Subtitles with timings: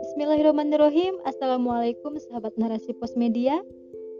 [0.00, 1.20] Bismillahirrahmanirrahim.
[1.28, 3.60] Assalamualaikum sahabat narasi pos media.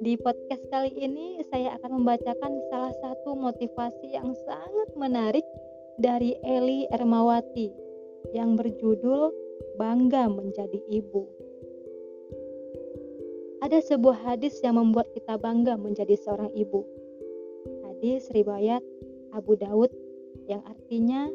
[0.05, 5.49] Di podcast kali ini saya akan membacakan salah satu motivasi yang sangat menarik
[5.97, 7.73] dari Eli Ermawati
[8.37, 9.33] yang berjudul
[9.81, 11.25] Bangga Menjadi Ibu.
[13.65, 16.85] Ada sebuah hadis yang membuat kita bangga menjadi seorang ibu.
[17.89, 18.85] Hadis riwayat
[19.33, 19.89] Abu Daud
[20.51, 21.31] yang artinya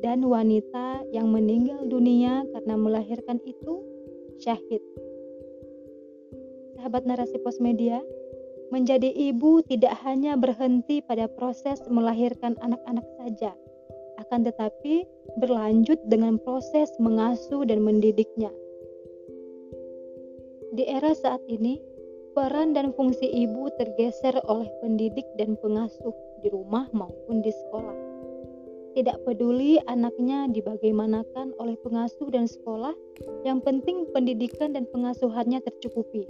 [0.00, 3.84] dan wanita yang meninggal dunia karena melahirkan itu
[4.40, 4.80] syahid.
[6.80, 8.00] Sahabat narasi pos media,
[8.72, 13.52] menjadi ibu tidak hanya berhenti pada proses melahirkan anak-anak saja,
[14.24, 15.04] akan tetapi
[15.36, 18.48] berlanjut dengan proses mengasuh dan mendidiknya.
[20.72, 21.76] Di era saat ini,
[22.32, 28.09] peran dan fungsi ibu tergeser oleh pendidik dan pengasuh di rumah maupun di sekolah
[28.94, 32.94] tidak peduli anaknya dibagaimanakan oleh pengasuh dan sekolah,
[33.46, 36.26] yang penting pendidikan dan pengasuhannya tercukupi.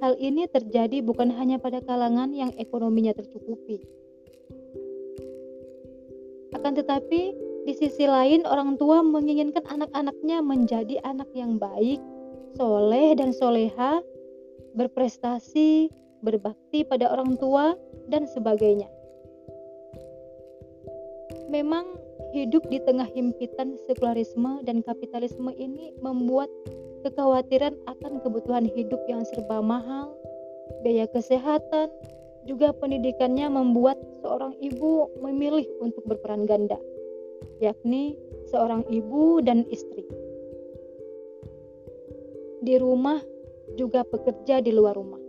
[0.00, 3.84] Hal ini terjadi bukan hanya pada kalangan yang ekonominya tercukupi.
[6.56, 7.22] Akan tetapi,
[7.68, 12.00] di sisi lain orang tua menginginkan anak-anaknya menjadi anak yang baik,
[12.56, 14.00] soleh dan soleha,
[14.76, 15.92] berprestasi,
[16.24, 17.76] berbakti pada orang tua,
[18.08, 18.88] dan sebagainya
[21.50, 21.98] memang
[22.30, 26.46] hidup di tengah himpitan sekularisme dan kapitalisme ini membuat
[27.02, 30.14] kekhawatiran akan kebutuhan hidup yang serba mahal,
[30.86, 31.90] biaya kesehatan,
[32.46, 36.78] juga pendidikannya membuat seorang ibu memilih untuk berperan ganda,
[37.58, 38.14] yakni
[38.48, 40.06] seorang ibu dan istri.
[42.60, 43.18] Di rumah
[43.74, 45.20] juga bekerja di luar rumah,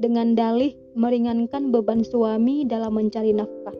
[0.00, 3.79] dengan dalih meringankan beban suami dalam mencari nafkah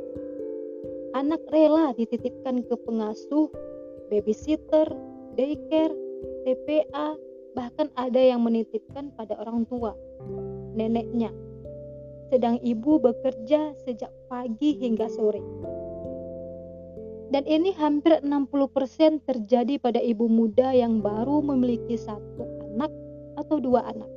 [1.21, 3.53] anak rela dititipkan ke pengasuh,
[4.09, 4.89] babysitter,
[5.37, 5.93] daycare,
[6.49, 7.13] TPA,
[7.53, 9.93] bahkan ada yang menitipkan pada orang tua,
[10.73, 11.29] neneknya.
[12.33, 15.45] Sedang ibu bekerja sejak pagi hingga sore.
[17.31, 22.43] Dan ini hampir 60% terjadi pada ibu muda yang baru memiliki satu
[22.73, 22.91] anak
[23.37, 24.11] atau dua anak.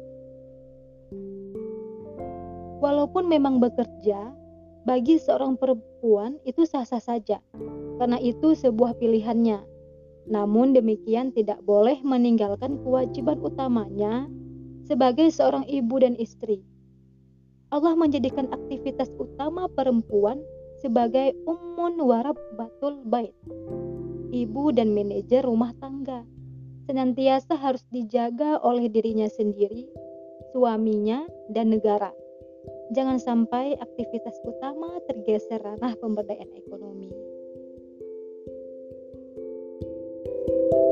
[2.81, 4.33] Walaupun memang bekerja,
[4.83, 7.39] bagi seorang perempuan itu sah-sah saja,
[7.99, 9.63] karena itu sebuah pilihannya.
[10.27, 14.27] Namun demikian tidak boleh meninggalkan kewajiban utamanya
[14.83, 16.63] sebagai seorang ibu dan istri.
[17.71, 20.43] Allah menjadikan aktivitas utama perempuan
[20.83, 23.31] sebagai ummun warab batul bait,
[24.35, 26.27] ibu dan manajer rumah tangga.
[26.91, 29.87] Senantiasa harus dijaga oleh dirinya sendiri,
[30.51, 32.11] suaminya, dan negara
[32.93, 37.11] jangan sampai aktivitas utama tergeser ranah pemberdayaan ekonomi.
[40.53, 40.82] thank you